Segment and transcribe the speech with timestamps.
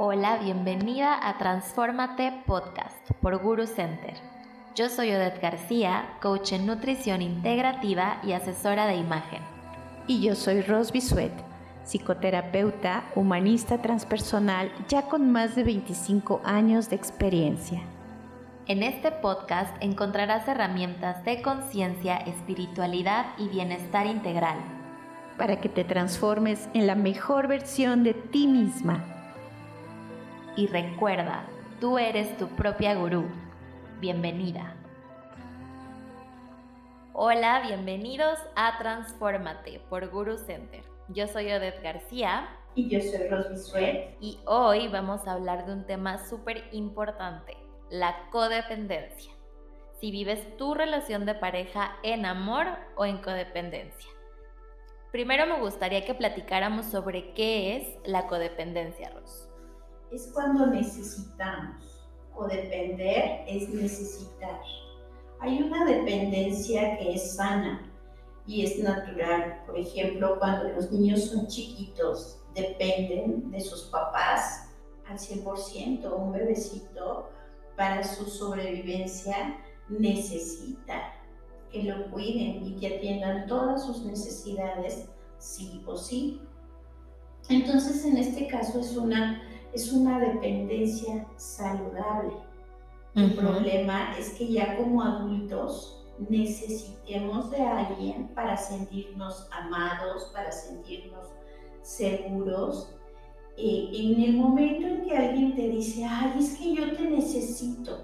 [0.00, 4.14] Hola, bienvenida a Transformate Podcast por Guru Center.
[4.76, 9.42] Yo soy Odette García, coach en nutrición integrativa y asesora de imagen.
[10.06, 11.32] Y yo soy Ros Bisuet,
[11.82, 17.82] psicoterapeuta, humanista transpersonal, ya con más de 25 años de experiencia.
[18.68, 24.58] En este podcast encontrarás herramientas de conciencia, espiritualidad y bienestar integral.
[25.36, 29.17] Para que te transformes en la mejor versión de ti misma
[30.58, 31.46] y recuerda,
[31.80, 33.26] tú eres tu propia gurú.
[34.00, 34.74] Bienvenida.
[37.12, 40.82] Hola, bienvenidos a Transformate por Guru Center.
[41.10, 42.48] Yo soy Odette García.
[42.74, 44.16] Y yo soy Rosy Suet.
[44.20, 47.56] Y hoy vamos a hablar de un tema súper importante,
[47.88, 49.32] la codependencia.
[50.00, 54.10] Si vives tu relación de pareja en amor o en codependencia.
[55.12, 59.47] Primero me gustaría que platicáramos sobre qué es la codependencia, Ros
[60.12, 61.84] es cuando necesitamos.
[62.34, 64.60] O depender es necesitar.
[65.40, 67.90] Hay una dependencia que es sana
[68.46, 69.62] y es natural.
[69.66, 74.70] Por ejemplo, cuando los niños son chiquitos, dependen de sus papás
[75.08, 76.12] al 100%.
[76.16, 77.28] Un bebecito
[77.76, 81.12] para su sobrevivencia necesita
[81.70, 86.40] que lo cuiden y que atiendan todas sus necesidades sí o sí.
[87.48, 89.42] Entonces, en este caso es una
[89.78, 92.32] es una dependencia saludable.
[93.14, 101.28] El problema es que ya como adultos necesitemos de alguien para sentirnos amados, para sentirnos
[101.82, 102.92] seguros.
[103.56, 108.00] Eh, en el momento en que alguien te dice, ay, es que yo te necesito,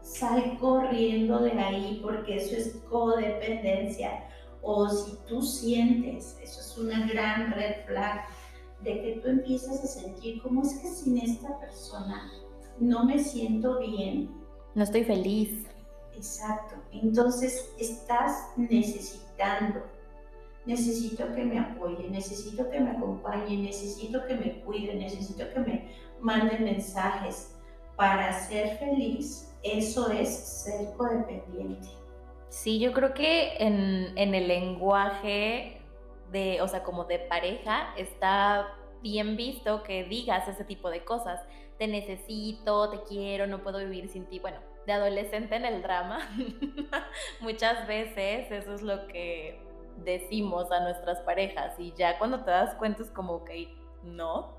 [0.00, 4.28] sal corriendo de ahí porque eso es codependencia.
[4.62, 8.24] O si tú sientes, eso es una gran red flag
[8.82, 12.30] de que tú empiezas a sentir cómo es que sin esta persona
[12.78, 14.30] no me siento bien.
[14.74, 15.66] No estoy feliz.
[16.14, 16.76] Exacto.
[16.92, 19.82] Entonces estás necesitando.
[20.64, 25.88] Necesito que me apoye, necesito que me acompañe, necesito que me cuide, necesito que me
[26.20, 27.56] manden mensajes
[27.96, 29.52] para ser feliz.
[29.62, 31.88] Eso es ser codependiente.
[32.48, 35.80] Sí, yo creo que en, en el lenguaje
[36.30, 38.68] de, o sea, como de pareja, está
[39.02, 41.40] bien visto que digas ese tipo de cosas.
[41.78, 44.38] Te necesito, te quiero, no puedo vivir sin ti.
[44.38, 46.20] Bueno, de adolescente en el drama,
[47.40, 49.60] muchas veces eso es lo que
[49.98, 54.56] decimos a nuestras parejas y ya cuando te das cuenta es como, que no,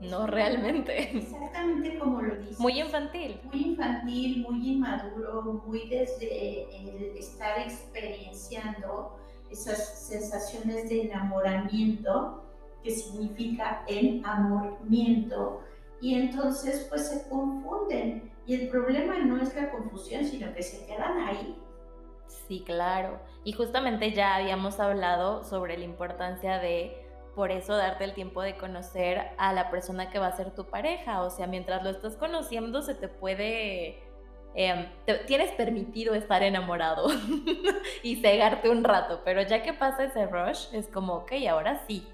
[0.00, 1.16] no realmente.
[1.16, 2.58] Exactamente como lo dices.
[2.58, 3.40] Muy infantil.
[3.44, 9.16] Muy infantil, muy inmaduro, muy desde el estar experienciando
[9.50, 12.45] esas sensaciones de enamoramiento,
[12.86, 15.60] que significa enamoramiento,
[16.00, 18.32] y entonces pues se confunden.
[18.46, 21.58] Y el problema no es la confusión, sino que se quedan ahí.
[22.28, 23.18] Sí, claro.
[23.42, 26.96] Y justamente ya habíamos hablado sobre la importancia de
[27.34, 30.66] por eso darte el tiempo de conocer a la persona que va a ser tu
[30.66, 31.22] pareja.
[31.22, 34.06] O sea, mientras lo estás conociendo se te puede
[34.58, 34.86] Em,
[35.26, 37.08] tienes permitido estar enamorado
[38.02, 42.08] y cegarte un rato, pero ya que pasa ese rush, es como, ok, ahora sí,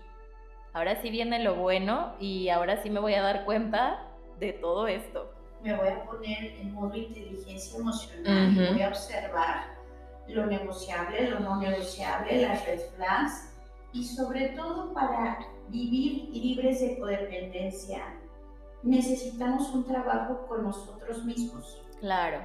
[0.72, 4.86] ahora sí viene lo bueno y ahora sí me voy a dar cuenta de todo
[4.86, 5.32] esto.
[5.62, 9.64] Me voy a poner en modo inteligencia emocional y voy a observar
[10.26, 13.52] lo negociable, lo no negociable, las red flags
[13.92, 15.38] y sobre todo para
[15.68, 18.02] vivir libres de codependencia
[18.82, 21.80] necesitamos un trabajo con nosotros mismos.
[22.00, 22.40] Claro.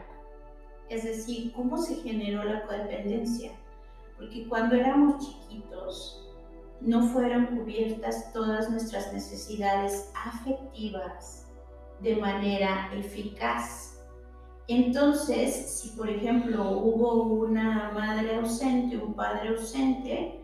[0.90, 3.52] Es decir, ¿cómo se generó la codependencia?
[4.18, 6.27] Porque cuando éramos chiquitos
[6.82, 11.48] no fueron cubiertas todas nuestras necesidades afectivas
[12.02, 14.00] de manera eficaz.
[14.68, 20.44] Entonces, si por ejemplo hubo una madre ausente, un padre ausente,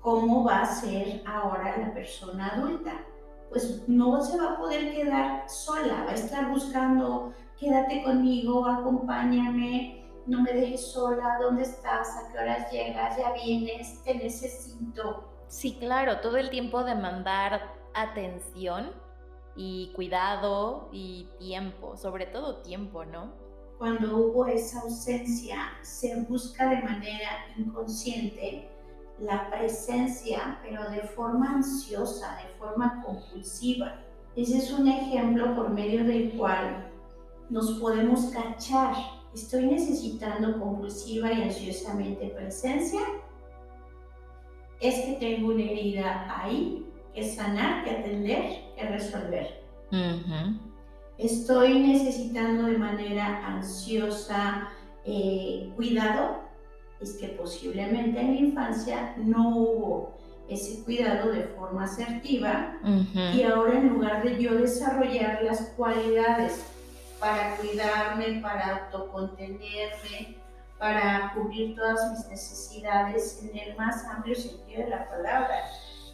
[0.00, 3.04] ¿cómo va a ser ahora la persona adulta?
[3.50, 10.06] Pues no se va a poder quedar sola, va a estar buscando quédate conmigo, acompáñame,
[10.26, 12.08] no me dejes sola, ¿dónde estás?
[12.16, 13.18] ¿A qué horas llegas?
[13.18, 14.02] ¿Ya vienes?
[14.02, 15.29] Te necesito.
[15.50, 18.92] Sí, claro, todo el tiempo demandar atención
[19.56, 23.32] y cuidado y tiempo, sobre todo tiempo, ¿no?
[23.76, 28.70] Cuando hubo esa ausencia, se busca de manera inconsciente
[29.18, 34.04] la presencia, pero de forma ansiosa, de forma compulsiva.
[34.36, 36.92] Ese es un ejemplo por medio del cual
[37.48, 38.94] nos podemos cachar.
[39.34, 43.00] ¿Estoy necesitando compulsiva y ansiosamente presencia?
[44.80, 49.60] Es que tengo una herida ahí que sanar, que atender, que resolver.
[51.18, 54.70] Estoy necesitando de manera ansiosa
[55.04, 56.40] eh, cuidado,
[57.00, 62.78] es que posiblemente en la infancia no hubo ese cuidado de forma asertiva.
[63.34, 66.64] Y ahora en lugar de yo desarrollar las cualidades
[67.18, 70.36] para cuidarme, para autocontenerme,
[70.80, 75.56] para cubrir todas mis necesidades en el más amplio sentido de la palabra,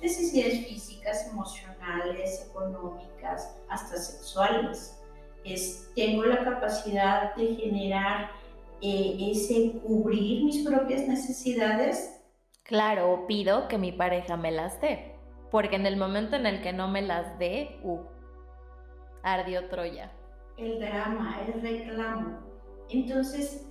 [0.03, 5.01] necesidades físicas, emocionales, económicas, hasta sexuales.
[5.45, 8.33] Es, tengo la capacidad de generar
[8.83, 12.21] eh, ese cubrir mis propias necesidades.
[12.65, 15.15] Claro, pido que mi pareja me las dé,
[15.53, 18.01] porque en el momento en el que no me las dé, uh,
[19.23, 20.11] ardió Troya.
[20.59, 22.41] El drama, el reclamo.
[22.89, 23.65] Entonces,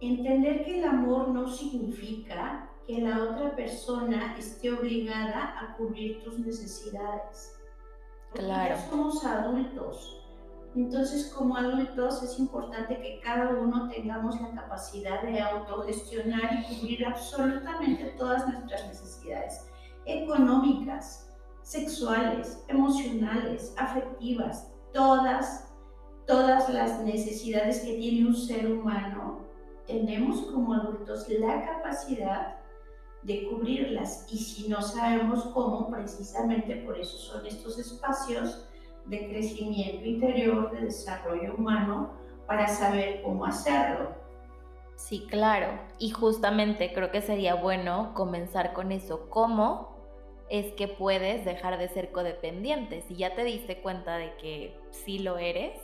[0.00, 6.38] entender que el amor no significa que la otra persona esté obligada a cubrir tus
[6.38, 7.58] necesidades.
[8.32, 8.74] claro.
[8.74, 10.16] Ya somos adultos.
[10.76, 17.06] Entonces, como adultos es importante que cada uno tengamos la capacidad de autogestionar y cubrir
[17.06, 19.66] absolutamente todas nuestras necesidades
[20.06, 21.28] económicas,
[21.62, 25.72] sexuales, emocionales, afectivas, todas,
[26.26, 29.49] todas las necesidades que tiene un ser humano,
[29.90, 32.56] tenemos como adultos la capacidad
[33.22, 38.66] de cubrirlas y si no sabemos cómo, precisamente por eso son estos espacios
[39.06, 42.12] de crecimiento interior, de desarrollo humano,
[42.46, 44.14] para saber cómo hacerlo.
[44.96, 45.68] Sí, claro.
[45.98, 49.28] Y justamente creo que sería bueno comenzar con eso.
[49.30, 49.96] ¿Cómo
[50.50, 53.02] es que puedes dejar de ser codependiente?
[53.02, 55.78] Si ya te diste cuenta de que sí lo eres,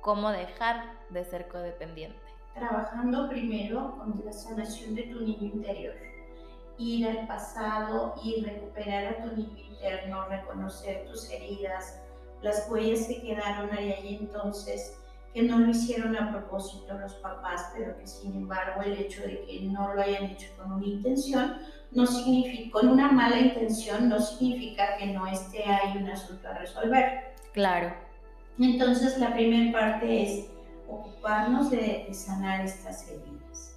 [0.00, 2.31] ¿cómo dejar de ser codependiente?
[2.54, 5.94] Trabajando primero con la sanación de tu niño interior.
[6.78, 12.00] Ir al pasado y recuperar a tu niño interno, reconocer tus heridas,
[12.42, 14.98] las huellas que quedaron ahí entonces,
[15.32, 19.44] que no lo hicieron a propósito los papás, pero que sin embargo el hecho de
[19.44, 21.56] que no lo hayan hecho con una intención,
[21.92, 26.58] no significa, con una mala intención, no significa que no esté ahí un asunto a
[26.58, 27.34] resolver.
[27.52, 27.94] Claro.
[28.58, 30.51] Entonces la primera parte es
[30.94, 33.76] ocuparnos de, de sanar estas heridas.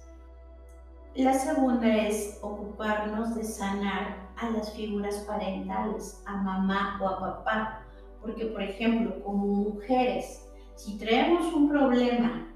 [1.14, 7.86] La segunda es ocuparnos de sanar a las figuras parentales, a mamá o a papá
[8.26, 12.48] porque, por ejemplo, como mujeres, si traemos un problema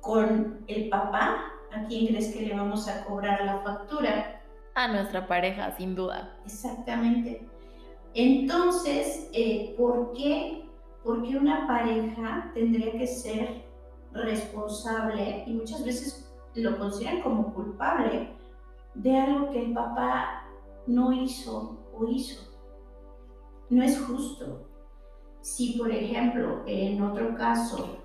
[0.00, 4.42] con el papá, ¿a quién crees que le vamos a cobrar la factura?
[4.74, 6.34] A nuestra pareja, sin duda.
[6.46, 7.46] Exactamente.
[8.14, 10.64] Entonces, eh, ¿por qué?
[11.04, 13.62] Porque una pareja tendría que ser
[14.12, 18.36] responsable y muchas veces lo consideran como culpable
[18.94, 20.44] de algo que el papá
[20.86, 22.50] no hizo o hizo.
[23.68, 24.66] No es justo.
[25.40, 27.98] Si, por ejemplo, en otro caso,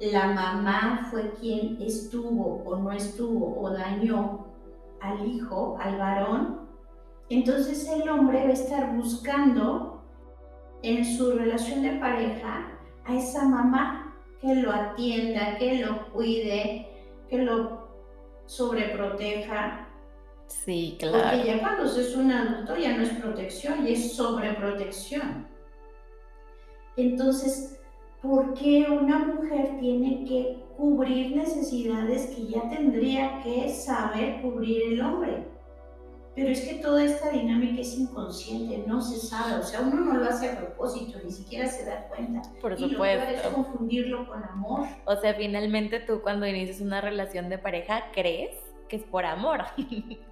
[0.00, 4.46] la mamá fue quien estuvo o no estuvo o dañó
[5.00, 6.68] al hijo, al varón,
[7.28, 10.02] entonces el hombre va a estar buscando
[10.82, 12.72] en su relación de pareja
[13.04, 14.09] a esa mamá
[14.40, 16.88] que lo atienda, que lo cuide,
[17.28, 17.88] que lo
[18.46, 19.88] sobreproteja.
[20.46, 21.18] Sí, claro.
[21.30, 25.46] Porque ya cuando es un adulto ya no es protección, y es sobreprotección.
[26.96, 27.78] Entonces,
[28.20, 35.00] ¿por qué una mujer tiene que cubrir necesidades que ya tendría que saber cubrir el
[35.00, 35.49] hombre?
[36.34, 40.14] Pero es que toda esta dinámica es inconsciente, no se sabe, o sea, uno no
[40.14, 42.42] lo hace a propósito, ni siquiera se da cuenta.
[42.60, 43.30] Por supuesto.
[43.30, 44.86] Y lo es confundirlo con amor.
[45.06, 48.56] O sea, finalmente tú cuando inicias una relación de pareja crees
[48.88, 49.64] que es por amor.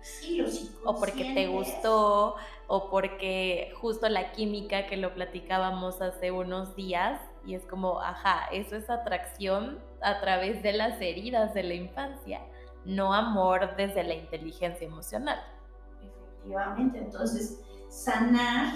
[0.01, 0.49] Sí, lo
[0.85, 2.35] O porque te gustó,
[2.67, 8.49] o porque justo la química que lo platicábamos hace unos días, y es como, ajá,
[8.53, 12.41] eso es atracción a través de las heridas de la infancia,
[12.85, 15.41] no amor desde la inteligencia emocional.
[16.39, 18.75] Efectivamente, entonces, sanar,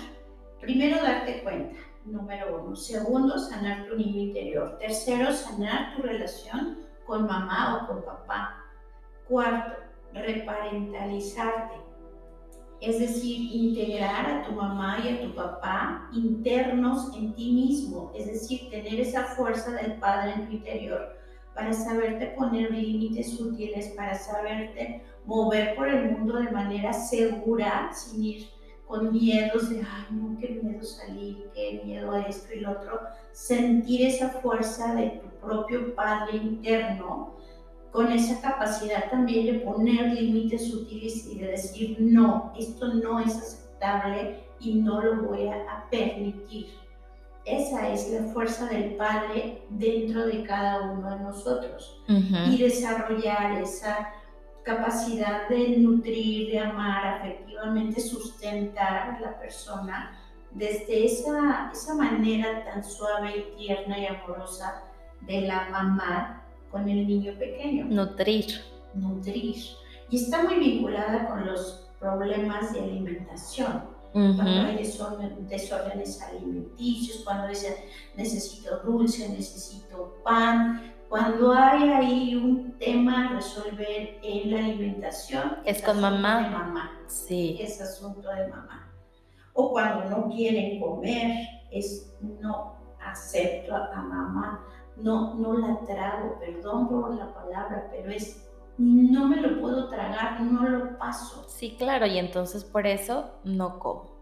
[0.61, 2.77] primero darte cuenta, número uno.
[2.77, 4.79] Segundo, sanar tu niño interior.
[4.79, 8.59] Tercero, sanar tu relación con mamá o con papá.
[9.29, 9.79] Cuarto,
[10.13, 11.77] reparentalizarte,
[12.81, 18.27] es decir, integrar a tu mamá y a tu papá internos en ti mismo, es
[18.27, 21.22] decir, tener esa fuerza del Padre en tu interior
[21.55, 28.25] para saberte poner límites útiles, para saberte mover por el mundo de manera segura, sin
[28.25, 28.49] ir
[28.87, 33.01] con miedos de, ay, no, qué miedo salir, qué miedo a esto y lo otro,
[33.33, 37.35] sentir esa fuerza de tu propio Padre interno
[37.93, 43.37] con esa capacidad también de poner límites útiles y de decir, no, esto no es
[43.37, 46.69] aceptable y no lo voy a, permitir.
[47.45, 54.11] Esa es la fuerza del Padre dentro de cada uno de nosotros y desarrollar esa
[54.63, 60.19] capacidad de nutrir, de amar, afectivamente sustentar a la persona
[60.53, 64.85] desde esa, esa manera tan suave y tierna y amorosa
[65.23, 67.87] de la mamá con el niño pequeño.
[67.87, 68.61] Nutrir.
[68.95, 69.57] Nutrir.
[70.11, 74.77] Y está muy vinculada con los problemas de alimentación cuando hay
[75.49, 77.75] desórdenes alimenticios, cuando dicen
[78.15, 85.83] necesito dulce, necesito pan, cuando hay ahí un tema a resolver en la alimentación, es,
[85.83, 86.43] con mamá.
[86.43, 87.01] De mamá.
[87.07, 87.59] Sí.
[87.61, 88.91] Es asunto de mamá.
[89.53, 94.65] O cuando no quieren comer, es no acepto a mamá,
[94.97, 98.49] no, no la trago, perdón por la palabra, pero es
[98.79, 101.45] no me lo puedo tragar, no lo paso.
[101.49, 104.13] Sí, claro, y entonces por eso no como.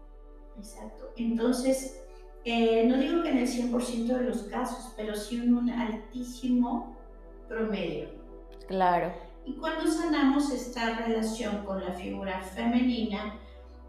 [0.57, 1.11] Exacto.
[1.17, 2.03] Entonces,
[2.43, 6.95] eh, no digo que en el 100% de los casos, pero sí en un altísimo
[7.47, 8.09] promedio.
[8.67, 9.13] Claro.
[9.45, 13.35] Y cuando sanamos esta relación con la figura femenina,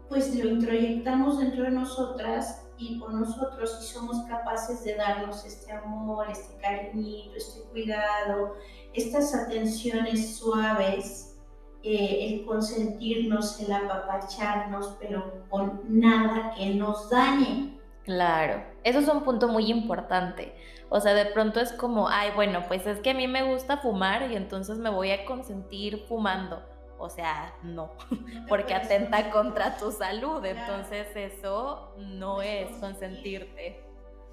[0.09, 5.71] pues lo introyectamos dentro de nosotras y con nosotros y somos capaces de darnos este
[5.71, 8.55] amor, este cariñito, este cuidado,
[8.93, 11.37] estas atenciones suaves,
[11.83, 17.79] eh, el consentirnos, el apapacharnos, pero con nada que nos dañe.
[18.03, 20.53] Claro, eso es un punto muy importante.
[20.89, 23.77] O sea, de pronto es como, ay, bueno, pues es que a mí me gusta
[23.77, 26.61] fumar y entonces me voy a consentir fumando.
[26.97, 27.91] O sea, no,
[28.49, 30.43] porque atenta contra tu salud.
[30.45, 33.83] Entonces eso no es consentirte.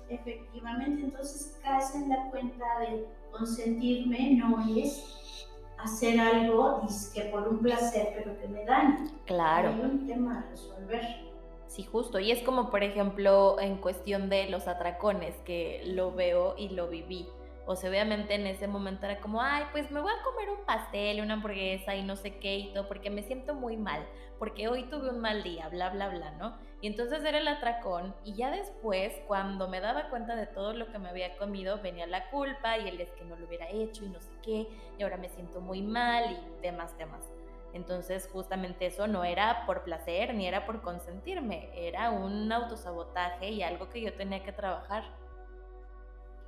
[0.08, 5.46] Efectivamente, entonces caes en la cuenta de consentirme no es
[5.78, 6.82] hacer algo
[7.14, 9.10] que por un placer, pero que me dañe.
[9.24, 9.70] Claro.
[9.70, 11.30] Hay un tema a resolver.
[11.66, 12.18] Sí, justo.
[12.18, 16.88] Y es como, por ejemplo, en cuestión de los atracones, que lo veo y lo
[16.88, 17.28] viví.
[17.70, 20.64] O sea, obviamente en ese momento era como, ay, pues me voy a comer un
[20.64, 24.04] pastel, una hamburguesa y no sé qué y todo, porque me siento muy mal,
[24.40, 26.58] porque hoy tuve un mal día, bla, bla, bla, ¿no?
[26.80, 30.90] Y entonces era el atracón y ya después, cuando me daba cuenta de todo lo
[30.90, 34.04] que me había comido, venía la culpa y el es que no lo hubiera hecho
[34.04, 34.66] y no sé qué,
[34.98, 37.24] y ahora me siento muy mal y demás temas.
[37.72, 43.62] Entonces, justamente eso no era por placer ni era por consentirme, era un autosabotaje y
[43.62, 45.19] algo que yo tenía que trabajar.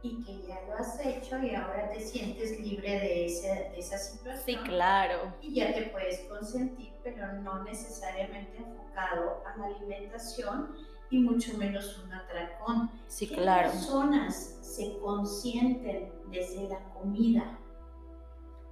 [0.02, 4.44] Y que ya lo has hecho y ahora te sientes libre de, de esa situación.
[4.44, 5.32] Sí, claro.
[5.40, 10.74] Y ya te puedes consentir, pero no necesariamente enfocado a la alimentación
[11.10, 12.90] y mucho menos un atracón.
[13.06, 13.70] Sí, claro.
[13.70, 17.58] personas se consienten desde la comida?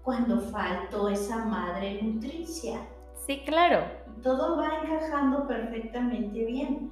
[0.03, 2.81] cuando faltó esa madre nutricia.
[3.27, 3.85] Sí, claro.
[4.23, 6.91] Todo va encajando perfectamente bien.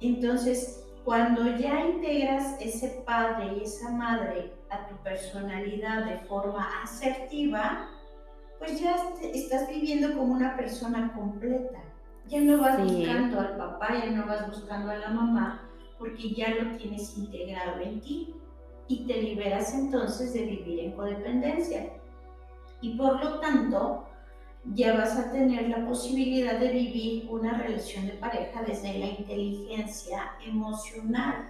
[0.00, 7.88] Entonces, cuando ya integras ese padre y esa madre a tu personalidad de forma asertiva,
[8.58, 11.80] pues ya estás viviendo como una persona completa.
[12.28, 15.68] Ya no vas buscando al papá, ya no vas buscando a la mamá,
[15.98, 18.34] porque ya lo tienes integrado en ti
[18.86, 21.92] y te liberas entonces de vivir en codependencia
[22.80, 24.06] y por lo tanto
[24.74, 30.32] ya vas a tener la posibilidad de vivir una relación de pareja desde la inteligencia
[30.46, 31.48] emocional,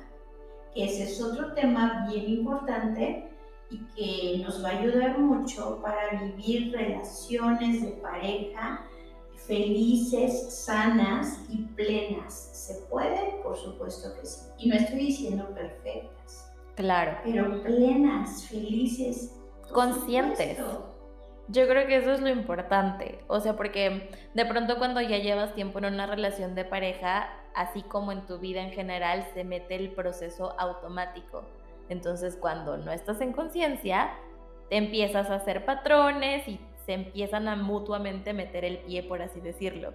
[0.74, 3.28] que ese es otro tema bien importante
[3.70, 8.86] y que nos va a ayudar mucho para vivir relaciones de pareja
[9.46, 12.50] felices, sanas y plenas.
[12.52, 13.40] ¿Se puede?
[13.42, 14.40] Por supuesto que sí.
[14.58, 16.50] Y no estoy diciendo perfectas.
[16.76, 17.18] Claro.
[17.24, 19.34] Pero plenas, felices.
[19.72, 20.58] Conscientes.
[21.52, 25.54] Yo creo que eso es lo importante, o sea, porque de pronto cuando ya llevas
[25.54, 29.74] tiempo en una relación de pareja, así como en tu vida en general, se mete
[29.74, 31.42] el proceso automático.
[31.90, 34.14] Entonces cuando no estás en conciencia,
[34.70, 39.38] te empiezas a hacer patrones y se empiezan a mutuamente meter el pie, por así
[39.40, 39.92] decirlo.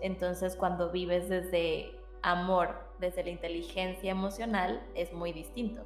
[0.00, 5.82] Entonces cuando vives desde amor, desde la inteligencia emocional, es muy distinto.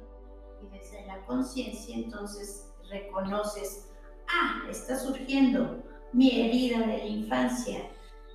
[0.63, 3.89] Y desde la conciencia, entonces reconoces
[4.29, 5.83] ah, está surgiendo
[6.13, 7.81] mi herida de la infancia,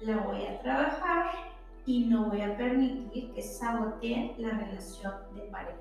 [0.03, 1.31] la voy a trabajar
[1.87, 5.79] y no voy a permitir que sabotee la relación de pareja.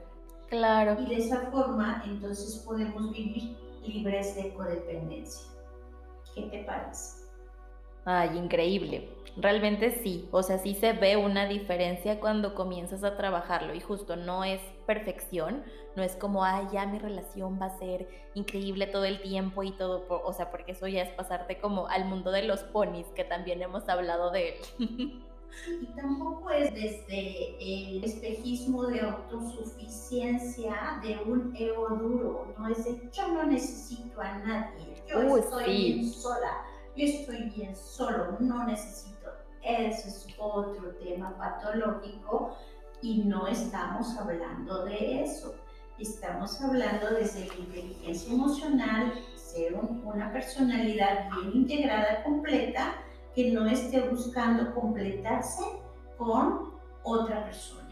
[0.49, 1.01] Claro.
[1.01, 5.51] Y de esa forma, entonces podemos vivir libres de codependencia.
[6.35, 7.22] ¿Qué te parece?
[8.05, 9.09] Ay, increíble.
[9.35, 14.15] Realmente sí, o sea, sí se ve una diferencia cuando comienzas a trabajarlo y justo
[14.15, 15.63] no es perfección,
[15.95, 19.71] no es como, ay, ya mi relación va a ser increíble todo el tiempo y
[19.71, 23.23] todo, o sea, porque eso ya es pasarte como al mundo de los ponis, que
[23.23, 24.55] también hemos hablado de él.
[25.81, 33.09] y tampoco es desde el espejismo de autosuficiencia de un ego duro, no es de
[33.11, 39.29] yo no necesito a nadie, yo estoy bien sola, yo estoy bien solo, no necesito.
[39.63, 42.57] Ese es otro tema patológico
[43.01, 45.55] y no estamos hablando de eso.
[45.99, 52.95] Estamos hablando desde la inteligencia emocional, ser una personalidad bien integrada, completa,
[53.35, 55.63] que no esté buscando completarse
[56.17, 56.73] con
[57.03, 57.89] otra persona.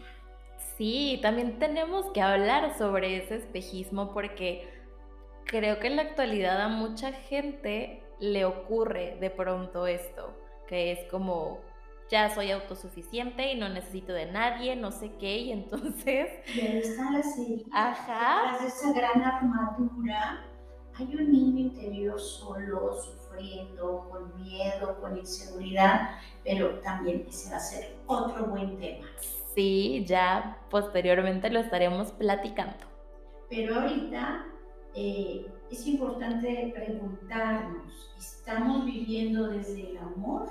[0.76, 4.68] Sí, también tenemos que hablar sobre ese espejismo porque
[5.44, 10.32] creo que en la actualidad a mucha gente le ocurre de pronto esto,
[10.68, 11.58] que es como,
[12.08, 16.30] ya soy autosuficiente y no necesito de nadie, no sé qué, y entonces...
[16.54, 17.64] Y ahí está la serie.
[17.72, 18.56] Ajá.
[18.58, 20.44] Tras esa gran armadura
[20.94, 26.10] hay un niño interior solo, sufriendo, con miedo, con inseguridad,
[26.44, 29.08] pero también ese va a ser otro buen tema.
[29.52, 32.86] Sí, ya posteriormente lo estaremos platicando.
[33.50, 34.46] Pero ahorita
[34.94, 40.48] eh, es importante preguntarnos, ¿estamos viviendo desde el amor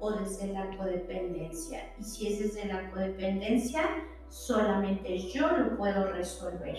[0.00, 1.92] o desde la codependencia?
[1.98, 3.82] Y si es desde la codependencia,
[4.28, 6.76] solamente yo lo puedo resolver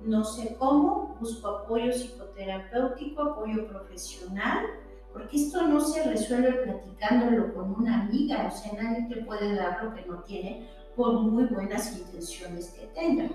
[0.00, 4.66] no sé cómo, busco apoyo psicoterapéutico, apoyo profesional,
[5.12, 9.82] porque esto no se resuelve platicándolo con una amiga, o sea, nadie te puede dar
[9.82, 13.30] lo que no tiene por muy buenas intenciones que tenga.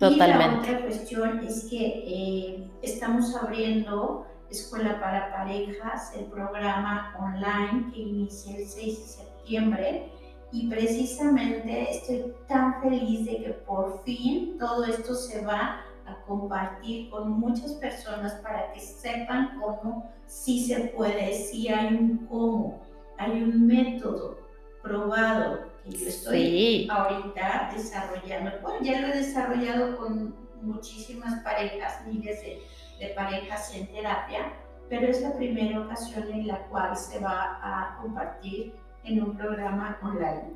[0.00, 7.92] Y la otra cuestión es que eh, estamos abriendo Escuela para Parejas, el programa online
[7.92, 10.12] que inicia el 6 de septiembre.
[10.52, 17.10] Y precisamente estoy tan feliz de que por fin todo esto se va a compartir
[17.10, 22.80] con muchas personas para que sepan cómo sí se puede, sí hay un cómo,
[23.18, 24.38] hay un método
[24.82, 28.50] probado que yo estoy ahorita desarrollando.
[28.62, 32.62] Bueno, ya lo he desarrollado con muchísimas parejas, miles de,
[32.98, 34.52] de parejas en terapia,
[34.88, 39.98] pero es la primera ocasión en la cual se va a compartir en un programa
[40.02, 40.54] online.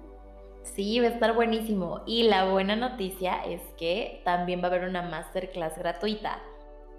[0.65, 2.03] Sí, va a estar buenísimo.
[2.07, 6.41] Y la buena noticia es que también va a haber una masterclass gratuita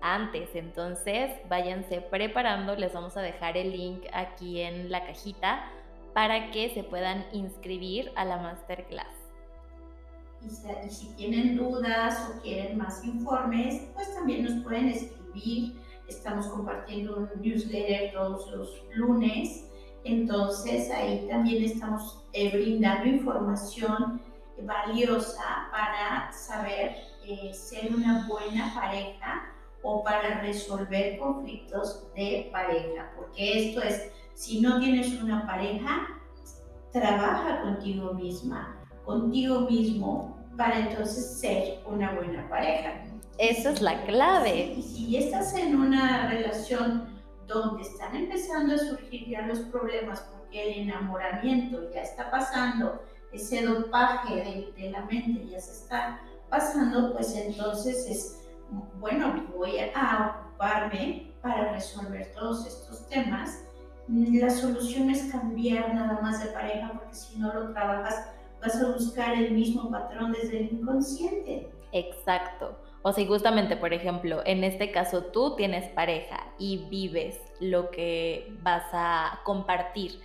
[0.02, 0.56] antes.
[0.56, 2.76] Entonces, váyanse preparando.
[2.76, 5.66] Les vamos a dejar el link aquí en la cajita
[6.16, 9.06] para que se puedan inscribir a la masterclass.
[10.42, 15.76] Y si tienen dudas o quieren más informes, pues también nos pueden escribir.
[16.08, 19.66] Estamos compartiendo un newsletter todos los lunes
[20.06, 24.22] entonces ahí también estamos eh, brindando información
[24.62, 29.52] valiosa para saber eh, ser una buena pareja
[29.82, 33.12] o para resolver conflictos de pareja.
[33.16, 36.08] Porque esto es, si no tienes una pareja,
[36.92, 43.06] trabaja contigo misma, contigo mismo, para entonces ser una buena pareja.
[43.38, 44.76] Esa es la clave.
[44.78, 47.16] Y si estás en una relación
[47.48, 53.66] donde están empezando a surgir ya los problemas porque el enamoramiento ya está pasando, ese
[53.66, 58.50] dopaje de, la mente ya se está pasando, pues entonces es,
[59.00, 63.65] bueno, voy a ocuparme para resolver todos estos temas.
[64.08, 68.30] La solución es cambiar nada más de pareja porque si no lo trabajas
[68.62, 71.70] vas a buscar el mismo patrón desde el inconsciente.
[71.92, 72.78] Exacto.
[73.02, 78.54] O sea, justamente, por ejemplo, en este caso tú tienes pareja y vives lo que
[78.62, 80.20] vas a compartir.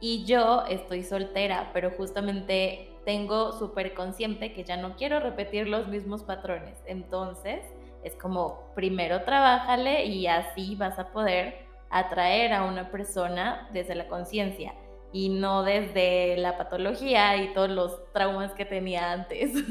[0.00, 5.88] Y yo estoy soltera, pero justamente tengo súper consciente que ya no quiero repetir los
[5.88, 6.78] mismos patrones.
[6.86, 7.64] Entonces,
[8.04, 14.08] es como, primero trabájale y así vas a poder atraer a una persona desde la
[14.08, 14.74] conciencia
[15.12, 19.52] y no desde la patología y todos los traumas que tenía antes.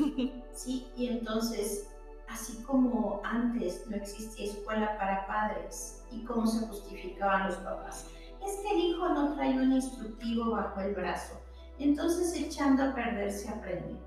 [0.55, 1.89] Sí, y entonces
[2.29, 8.09] así como antes no existía escuela para padres y cómo se justificaban los papás.
[8.41, 11.41] Es que el hijo no trae un instructivo bajo el brazo,
[11.77, 13.99] entonces echando a perder se aprende.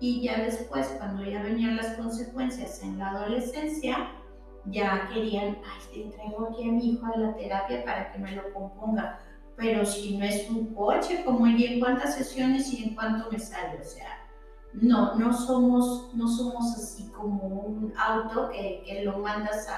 [0.00, 4.10] Y ya después, cuando ya venían las consecuencias en la adolescencia,
[4.70, 8.32] ya querían, ay, le traigo aquí a mi hijo a la terapia para que me
[8.32, 9.20] lo componga.
[9.56, 13.38] Pero si no es un coche, como y en cuántas sesiones y en cuánto me
[13.38, 14.26] sale, o sea,
[14.72, 19.68] no, no somos, no somos así como un auto que, que lo mandas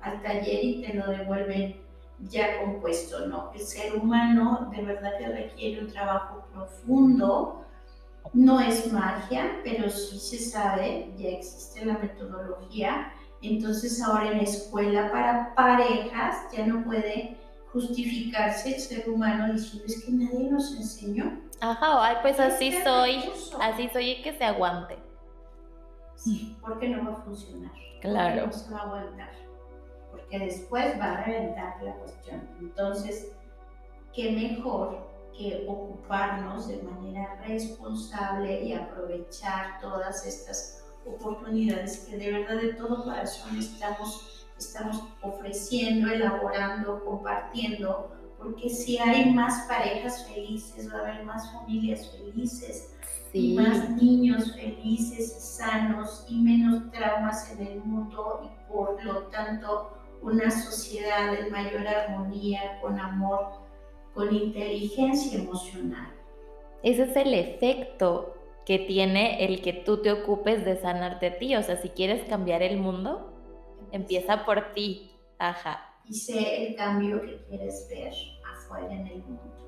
[0.00, 1.80] al taller y te lo devuelven
[2.28, 3.50] ya compuesto, no.
[3.54, 7.64] El ser humano de verdad que requiere un trabajo profundo,
[8.32, 13.12] no es magia, pero sí se sabe, ya existe la metodología,
[13.42, 17.36] entonces ahora en la escuela para parejas ya no puede
[17.72, 21.40] justificarse el ser humano diciendo es que nadie nos enseñó.
[21.60, 23.24] Ajá, ay, pues así soy,
[23.60, 24.98] así soy y que se aguante.
[26.16, 27.72] Sí, porque no va a funcionar.
[28.00, 28.46] Claro.
[28.46, 29.30] no se va a aguantar.
[30.10, 32.48] Porque después va a reventar la cuestión.
[32.60, 33.32] Entonces,
[34.12, 42.60] qué mejor que ocuparnos de manera responsable y aprovechar todas estas oportunidades que de verdad
[42.60, 50.98] de todo corazón estamos, estamos ofreciendo, elaborando, compartiendo, porque si hay más parejas felices, va
[50.98, 52.92] a haber más familias felices,
[53.32, 59.90] y más niños felices, sanos y menos traumas en el mundo y por lo tanto
[60.22, 63.54] una sociedad de mayor armonía, con amor,
[64.14, 66.12] con inteligencia emocional.
[66.82, 68.31] Ese es el efecto
[68.64, 71.56] que tiene el que tú te ocupes de sanarte a ti.
[71.56, 73.32] O sea, si quieres cambiar el mundo,
[73.90, 75.12] empieza por ti.
[75.38, 75.80] Ajá.
[76.04, 78.12] Y sé el cambio que quieres ver
[78.44, 79.62] afuera en el mundo.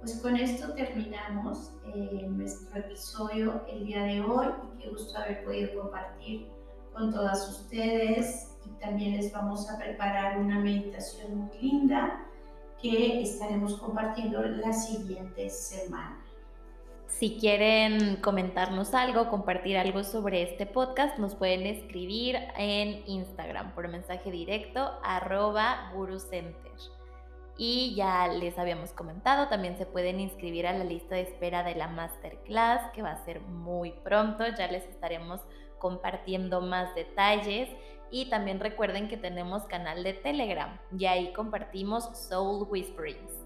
[0.00, 4.46] Pues con esto terminamos eh, nuestro episodio el día de hoy
[4.78, 6.48] qué gusto haber podido compartir
[6.94, 12.24] con todas ustedes y también les vamos a preparar una meditación muy linda
[12.80, 16.24] que estaremos compartiendo la siguiente semana.
[17.08, 23.88] Si cierren comentarnos algo, compartir algo sobre este podcast, nos pueden escribir en Instagram por
[23.88, 26.72] mensaje directo arroba gurucenter.
[27.56, 31.74] Y ya les habíamos comentado, también se pueden inscribir a la lista de espera de
[31.74, 35.40] la masterclass que va a ser muy pronto, ya les estaremos
[35.78, 37.68] compartiendo más detalles
[38.12, 43.37] y también recuerden que tenemos canal de Telegram y ahí compartimos Soul Whisperings.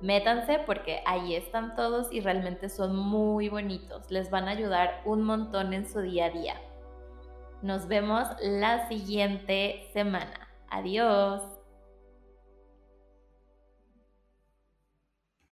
[0.00, 5.22] Métanse porque ahí están todos y realmente son muy bonitos, les van a ayudar un
[5.22, 6.54] montón en su día a día.
[7.62, 10.48] Nos vemos la siguiente semana.
[10.70, 11.59] Adiós.